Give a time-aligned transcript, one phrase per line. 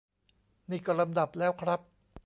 [0.69, 1.79] นี่ก็ลำดับแล้วครับ